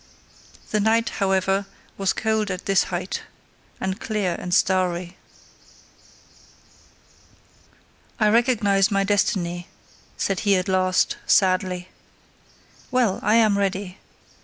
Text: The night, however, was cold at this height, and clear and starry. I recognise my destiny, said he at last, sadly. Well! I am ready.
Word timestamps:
The 0.71 0.79
night, 0.79 1.09
however, 1.21 1.67
was 1.95 2.11
cold 2.11 2.49
at 2.49 2.65
this 2.65 2.85
height, 2.85 3.21
and 3.79 3.99
clear 3.99 4.33
and 4.39 4.51
starry. 4.51 5.15
I 8.19 8.29
recognise 8.29 8.89
my 8.89 9.03
destiny, 9.03 9.67
said 10.17 10.39
he 10.39 10.55
at 10.55 10.67
last, 10.67 11.17
sadly. 11.27 11.89
Well! 12.89 13.19
I 13.21 13.35
am 13.35 13.59
ready. 13.59 13.99